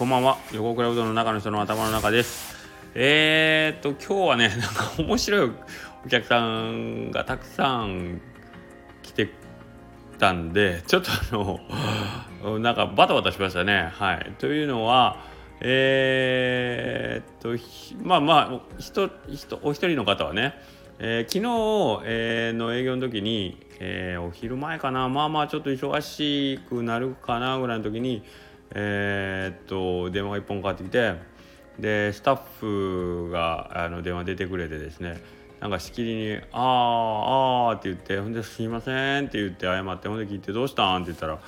[0.00, 0.38] こんばんは。
[0.54, 2.56] 横倉うどんの中の人の頭の中です。
[2.94, 5.50] えー、っと今日はね なんか面白い
[6.06, 8.18] お客さんがたくさん
[9.02, 9.28] 来て
[10.18, 13.90] たんでちょっとあの なんかバタバタしましたね。
[13.92, 14.32] はい。
[14.38, 15.18] というのは
[15.60, 17.62] えー、っと
[18.02, 20.54] まあまあ人人お一人の方はね
[20.98, 25.10] えー、昨日、えー、の営業の時に、えー、お昼前かな。
[25.10, 28.22] まあまあちょっと忙しくなるかなぐらいの時に
[28.74, 31.14] えー、っと電話が1本かかってきて
[31.78, 35.20] でスタッフがあの電話出てくれてですね
[35.60, 41.38] なんかしきりに「ああああ」って言って「ほんですいません」って言って謝ってほんで聞いて「どうしたん?」って言ったら「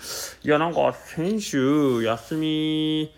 [0.43, 3.15] いやなんか先週休み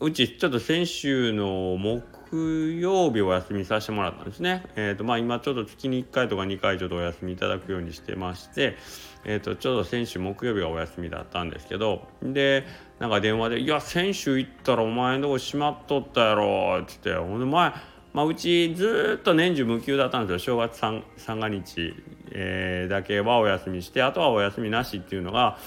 [0.00, 4.64] うちちょっと先週の木曜日お休みさせてもらったんですね。
[4.76, 8.76] えーとまあ、今ちょっと月に1回とか2回ちょっとお休みいただくようにしてまして、
[9.24, 12.64] えー、とちょうど先週木曜日がお休みだったんですけどで
[12.98, 17.72] なんか電話で「いや先週行ったらお前のとこ閉まっとったやろ」っつってほんで前、
[18.12, 21.94] まあ、うちずっと年中無休だったんですよ正月三三が日、
[22.30, 25.58] えー、だけはお休みしてあとはお休みなしっていうのが、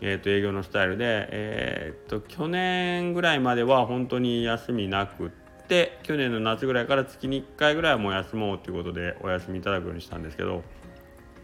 [0.00, 5.30] えー、と営業のスタイルで、えー、と去年ぐらいまでは本当に休みなく
[5.64, 10.62] って去年の夏ぐらいから月に1回ぐらいはもう休もうということでお休みいただくようにしたんですけど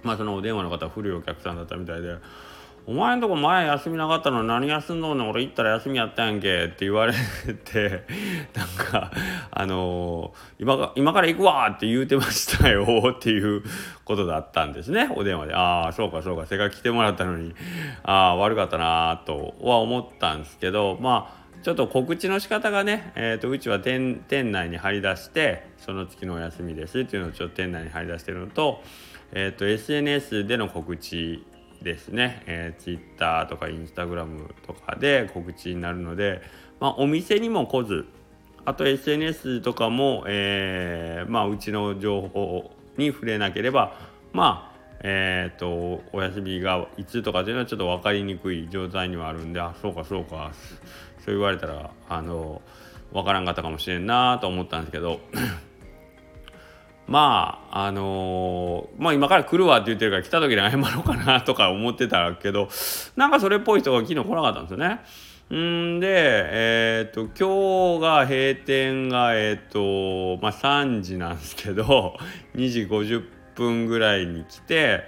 [0.03, 2.17] まあそのお電話の方は古いお客さんだったみたいで。
[2.87, 8.05] お前んとこ前休みなかったの何休んどんね俺行ったら休みやったやんけって言われて
[8.57, 9.13] なんか
[9.51, 13.63] あのー、今今から行くわって言うてましたよっていう
[14.05, 17.55] ことだったんですねお電話でああそうかそうかせっかく来てもらったのに
[18.03, 28.83] ああ悪かったなとは思ったんですけどまあちょっと告知の仕方がね、えーと、うちは店内に張り出してその月のお休みですっていうのをちょっと店内に張り出してるのと,、
[29.33, 31.45] えーと SNS での告知
[31.83, 36.43] ですね、えー、Twitter とか Instagram とかで告知になるので、
[36.79, 38.07] まあ、お店にも来ず
[38.65, 43.97] あと SNS とかも、えーまあ、うちの情報に触れなければ
[44.33, 44.71] まあ
[45.03, 50.53] えーと、お休みがいつとかっていうのはちょっと分かりにくい状態にはあるんであそうかそうか。
[51.31, 52.61] そう言われたらあの
[53.13, 55.21] 分からんかったかもしれんなと思ったんですけど
[57.07, 62.69] まああのー、まあ今から来るわって言ってるから来た時に謝ろうかなとか思ってたけど
[63.17, 65.01] なんかそれっぽい人が昨日来なかったんですよね。
[65.53, 72.17] んでえっ、と今日が閉店がえっ、とまあ3時なんですけど
[72.55, 73.25] 2時50
[73.57, 75.03] 分ぐらいに来て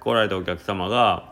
[0.00, 1.31] 来られたお客様が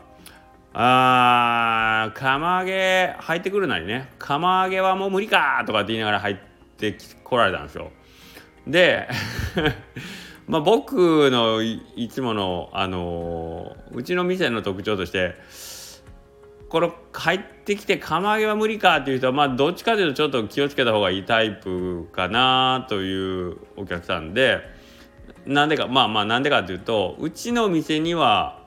[0.73, 6.37] あー釜揚げ入ってくるなりね釜揚げはもう無理か!」とかって言いながら入っ
[6.77, 7.91] て来られたんですよ。
[8.67, 9.09] で
[10.47, 15.35] まあ僕のいつもの、あのー、うちの店の特徴として
[16.69, 24.61] これ帰ってきて釜揚げは無理かっていう人はまあどっちかというとちょっと気をつけた方がいいタイプかなというお客さんで
[25.45, 28.60] なんでかまあまあなんでかっていうとうちの店には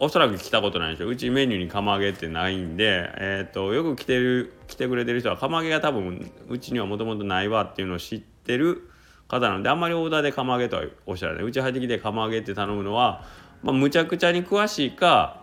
[0.00, 8.88] おそらく来たことないですようちメニューに釜揚げってないんで、えーと、よく来てる来てくれてる人は釜揚げが多分うちにはもともとないわっていうのを知ってる
[9.26, 11.44] 方なのであんまりオーダーで釜揚げとはおっしゃらない。
[11.44, 13.24] うち入ってきて釜揚げって頼むのは、
[13.62, 15.42] まあ、むちゃくちゃに詳しいか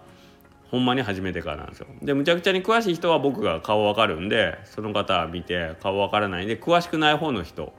[0.72, 1.88] ほんまに初めてかなんですよ。
[2.02, 7.74] でむちゃくちゃに詳しい人は僕が顔わかるんでその方見て顔わからないんで詳しくない方の人。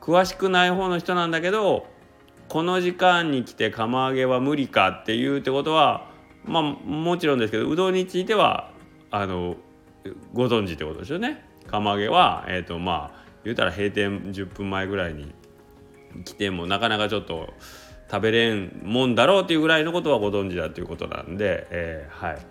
[0.00, 1.86] 詳しくない方の人なんだけど
[2.52, 6.10] この時間に来て釜揚げは無理かっていうってことは
[6.44, 8.70] まあもちろんですけどうどんについては
[9.10, 9.56] あの
[10.34, 11.46] ご存知ってことですよね。
[11.66, 15.34] 釜揚げはえっ、ー、とまあ言うたら閉店10分前ぐらいに
[16.26, 17.54] 来てもなかなかちょっと
[18.10, 22.34] 食べれんもんだろうっていうぐらいのことはご存知だということなんで、えー、はい。
[22.34, 22.42] はい、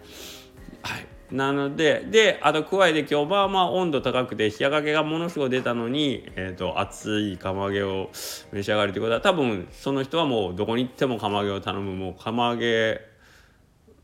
[1.31, 8.09] なのでであと加えて今日まあまあ温度高くて冷やかけがものすごい出たのに、えーと、熱い釜揚げを
[8.52, 13.00] 召し上がるということは多分その人はもうどこに行っても釜揚げを頼むもう釜揚げ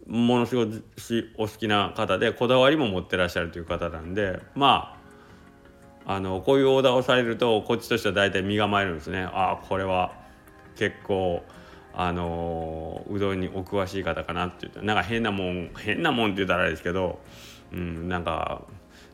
[0.07, 0.83] ものすごい
[1.37, 4.97] お好きな方でこだわりも持ってらっしゃるという方なんでま
[6.05, 9.23] ああのこういうオーダーをされるとこっちとしては大体身構えるんですね。
[9.23, 10.13] ああこれは
[10.77, 11.43] 結構
[11.99, 17.19] あのうどんにお詳しい方かなって言ってなんか変なもん変なもんって言ったらあれですけど、
[17.73, 18.61] うん、なんか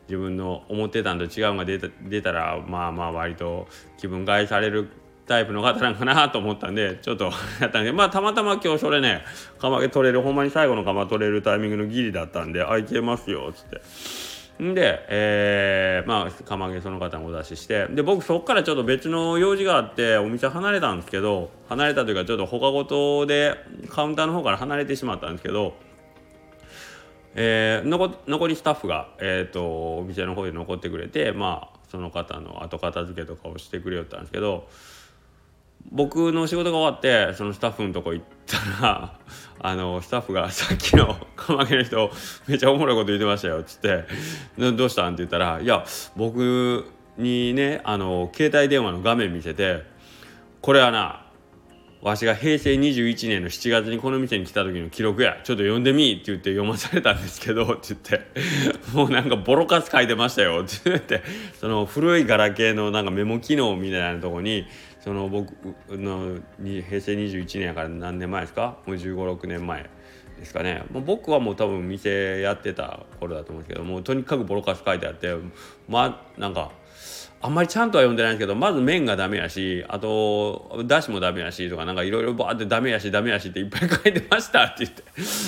[0.06, 4.90] 自分の思ってたんと違うのが出た出たらまあまあ割と気分害される
[5.26, 9.24] タイプの方なんかなと思ったんでちょっとやったんで まあたまたま今日それね
[9.58, 14.33] 釜揚げ取れるほんまに最後の釜取れるタイミングのギリだったんで「あいけますよ」っつって。
[14.58, 23.56] で、えー、まあ釜揚げその方にお出ししてで僕そこからちょっと別の用事があってお店離れたんですけど離れたというかちょっと他ごとで
[23.88, 25.74] カウンターの方から離れてしまったんですけど
[27.36, 34.68] えー、残残りスタッフが、えーと、お店の方で残ってくれてまあその方の後片付けとかをしてくれよったんですけど
[35.90, 39.20] 僕の仕事が終わってそのスタッフのとこ行ったら
[39.66, 42.10] あのスタッフがさっきの釜揚げの人
[42.46, 44.04] めちゃおもろいこと言ってましたよっつって
[44.76, 46.84] 「どうしたん?」って言ったら「いや僕
[47.16, 49.82] にねあの携帯電話の画面見せて
[50.60, 51.23] これはな
[52.04, 55.40] わしが平成21年の7月にこの店に来た時の記録や。
[55.42, 58.20] ちょっと読んでみって言って読まされたんですけどって言って。
[58.92, 60.64] もうなんかボロカス書いてましたよ。
[60.64, 61.22] って言って。
[61.58, 64.66] その古いガラケーのなんかメモ機能みたいなとこに
[65.00, 65.54] その僕
[65.88, 68.76] の平成21年やから何年前ですか？
[68.84, 69.88] もう1 5 6年前
[70.38, 70.82] ですかね。
[70.90, 75.34] もう僕はもう多分店やってた頃だと思うんですけどもうとにかくボロカス書いてあって
[75.88, 76.70] まあなんか
[77.44, 85.02] あんまりちゃんとは読んでないんですけどまず麺がダメやしあとだしもダメやしとかなんかいろいろバーってダメやしダメやしっていっぱい書いてましたって言って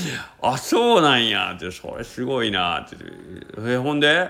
[0.43, 2.97] 「あそうなんや」って「それすごいな」って。
[3.67, 4.29] えほんで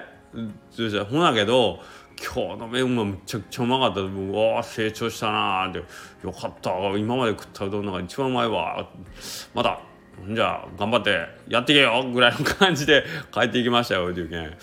[1.10, 1.80] ほんだけど
[2.22, 4.00] 今日の麺もめちゃくちゃうまかった。
[4.00, 5.78] うわ成長したなって。
[6.22, 6.70] よかった。
[6.96, 8.88] 今まで食ったうどんの中一番うまいわ。
[9.54, 9.80] また
[10.30, 11.18] じゃあ頑張って
[11.48, 14.56] やってけよぐらいの感じで帰っていきましたよっていうけん。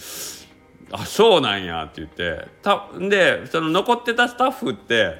[0.95, 5.17] あそうなんやって言ってたでその残ってたスタッフって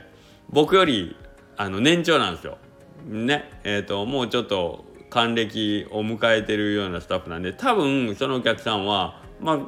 [0.50, 1.16] 僕より
[1.58, 2.58] あの年長なんですよ。
[3.06, 9.60] ねえーと、もうちょっと還暦を迎えてるようなスタッフなんで多分そのお客さんはまあ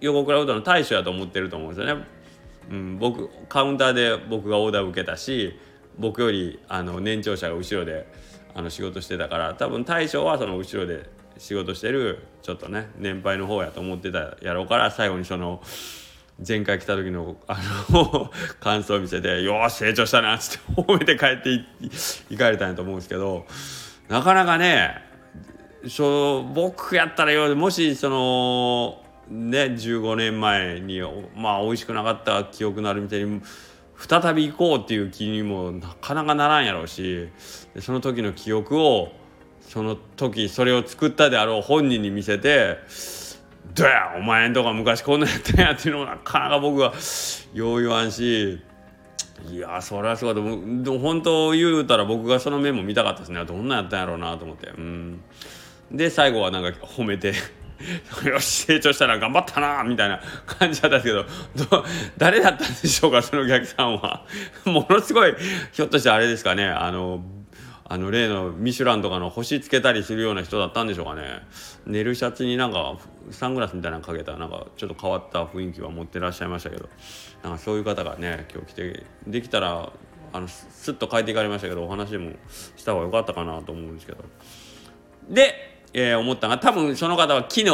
[0.00, 2.04] 横倉うどんの大将やと思ってると思うんですよね。
[2.70, 5.58] うん、僕カウンターで僕がオーダー受けたし
[5.98, 8.08] 僕よりあの年長者が後ろで
[8.54, 11.08] あの仕事してたから多分大将はその後ろで
[11.38, 15.62] 仕事してるちょっとね年配の方やと思ってたやろうから最後にその
[16.46, 17.58] 前回来た時のあ
[17.90, 21.64] の 感想を見せて「よし成長したな」っつって 褒めて帰って
[22.32, 23.46] いかれたんやと思うんですけど
[24.08, 25.02] なかなかね
[25.88, 31.00] そう僕やったらよもしそのね15年前に
[31.36, 33.40] まあ美味しくなかった記憶のある店に
[33.96, 37.28] 再び行こうっていう気にもなかなかならんやろうし
[37.78, 39.12] その時の記憶を
[39.68, 42.78] その時それを作ったであろう本人に見せて
[43.74, 46.92] 「どやお前んとこ昔こんなやったんや」っていうのもなかなか僕は
[47.54, 48.60] よう言わんし
[49.50, 53.44] いやそれはすごいでも本当言うたら僕がその面も見たかったですね。
[53.44, 54.68] どんなんやったんやろうなと思って。
[54.68, 55.20] うん。
[55.90, 57.34] で最後はなんか褒めて
[58.24, 61.84] よし成長したら頑張ったなみたいな感じだったんですけど
[62.16, 64.24] 誰だったんでしょうかそのお客さんは。
[64.64, 65.34] ものすごい
[65.72, 66.66] ひょっとしてあれですかね。
[66.66, 67.22] あの
[67.86, 71.42] あの例のミシュランとかの星つけたりするような人だったんでしょうかね。
[71.86, 72.98] 寝るシャツになんか
[73.30, 76.88] サングラスみたいなのかけたなんかちょっと変わった雰囲気は持ってらっしゃいましたけど。
[77.42, 79.92] なんかそういう方がね今日来てできたら
[80.32, 82.32] あのスッと帰っていかれましたけどお話も
[82.74, 84.24] した方が良かったかなと思うんですけど。
[85.28, 85.54] で、
[85.92, 87.70] えー、思ったのが多分その方は昨日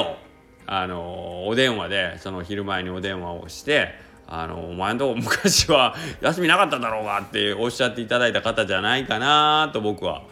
[0.67, 3.95] あのお電話でその昼前にお電話をして
[4.31, 10.23] あのお前のとこ昔は 休みなかっただろうがっておっしゃっていただいた方じゃないかなと僕は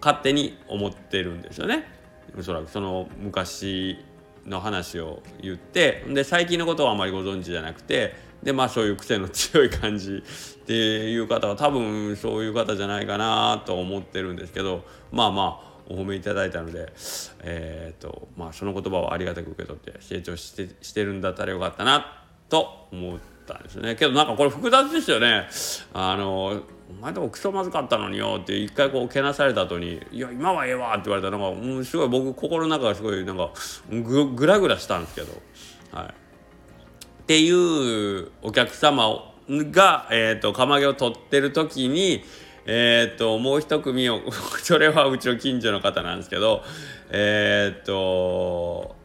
[0.00, 1.88] 勝手に思ってるんですよね。
[2.38, 3.98] おそらくその昔
[4.44, 16.92] の話を言ってで最近のことはあまりご存知じゃなくてでまあそういう癖の強い感じっていう方は多分そういう方じゃないかなと思ってるんですけどまあまあお褒めいただいたので、
[17.42, 23.94] えーとまあ、その言葉をありがたく受け取って成長してしてるんだったらよかったなと思ったんですね。
[23.96, 25.48] けどなんかこれ複雑ですよね。
[25.92, 33.50] あのお前とこクソまずかったのによって一回こうけなされた後に「いや今はええわ」って言われたらなんか、うん、すごい僕心の中がすごいなんか
[33.90, 35.32] ぐぐらぐらしたんですけど。
[35.92, 36.06] はい。
[36.06, 42.22] っていうお客様が、えーと、釜揚を取ってる時に
[42.66, 44.22] えーと、もう一組を
[44.62, 46.62] それはうちの近所の方なんですけど
[47.10, 48.96] えっ、ー、と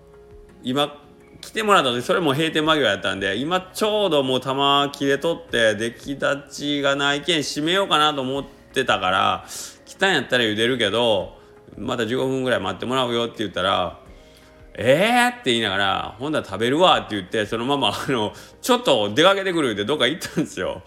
[0.63, 1.01] 今
[1.41, 8.43] 来てもらった時それも閉店間際やったんで今ちょうどもう玉切れとって出来立ちがないけん閉めようかなと思っ
[8.73, 9.45] てたから
[9.85, 11.37] 来たんやったら茹でるけど
[11.77, 13.99] また15分ぐらい待ってもらうよって言ったら
[14.75, 20.83] 「えー!」って言いながら「ほんなら食べるわ」って言ってそのままあのちょっと出かけてくるってどっか行ったんですよ。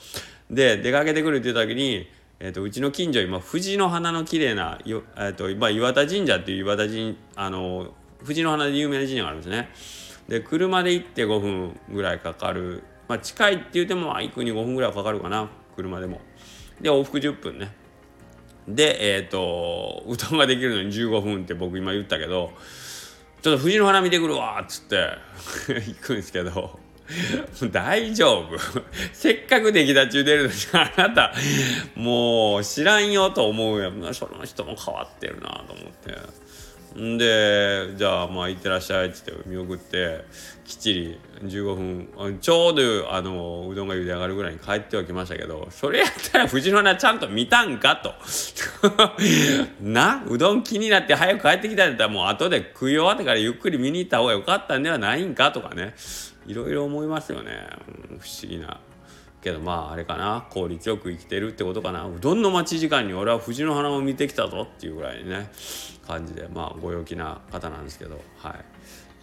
[0.50, 2.09] で出かけてくるって言った時に
[2.44, 7.94] えーと、うちの近所今藤の花の綺麗な、えーとまあ、岩田神社っていう岩田神あの
[8.25, 9.71] 藤の花で有名な神社があるんですね。
[10.29, 15.49] で車で行って5分ぐらいかかる、まあ、近いって言っても行くに5分ぐらいかかるかな。
[15.76, 16.21] 車でも。
[16.81, 17.73] で往復10分ね。
[18.69, 22.52] でえっ、ー、とうどんができるのに15分って僕今言ったけど
[23.43, 25.19] ちょっと藤の花見てくるわっつって
[25.69, 26.79] 行くんですけど
[27.71, 28.57] 大丈夫。
[29.12, 31.35] せっかく出来立ち出るのにあなた
[31.95, 36.17] もう知らんよと思うやんその人も変わってるなと思って。
[36.99, 40.25] んでじゃあまあ行ってらっしゃいっつって見送って
[40.64, 48.14] きっちり15分ちょうどあのうどんが茹で上がるぐらいに帰ってはきましたけどそれやったら藤野菜ちゃんと見たんかと。
[49.80, 55.94] なうどん気になって早く帰ってきたんだったらもう後で食い終わってからゆっくり見に行った方がよかったんではないんかとかね。
[56.46, 57.68] いろいろ思いますよね、
[58.18, 58.80] 不思議な。
[59.42, 60.46] けどまああれかな。
[60.50, 62.06] 効率よく生きてるってことかな。
[62.06, 65.50] うどんの待ち時間に俺は藤の花を見てきたぞっていうぐらいね。
[66.06, 68.20] 感じでまあご陽気な方なんですけど。
[68.38, 68.56] は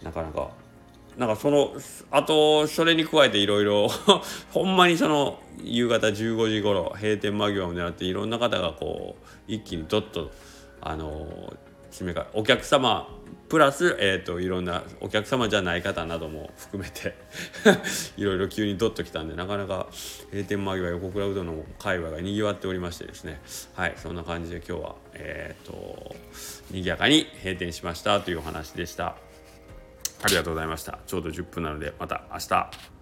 [0.02, 0.04] い。
[0.04, 0.50] なかなか。
[1.16, 1.72] なんかその
[2.10, 3.88] あとそれに加えていろいろ
[4.52, 10.30] ほんまにその夕方15時頃閉店間際を狙っていろんな方がこう一気にどっと
[10.80, 11.52] あの
[11.90, 13.08] 締めかお客様
[13.50, 17.16] プラス、えーと、いろんなお客様じゃない方なども含めて
[18.16, 19.88] いろいろ急にドッときたんでなかなか
[20.30, 23.40] 閉店間際横倉うどんの会話がにぎわっておりましてですね。
[23.74, 26.14] はいそんな感じで今日はえっ、ー、と
[26.70, 29.16] 賑やかに閉店しましたというお話でした。
[30.22, 31.00] ありがとうございました。
[31.08, 32.99] ちょうど10分なのでまた明日。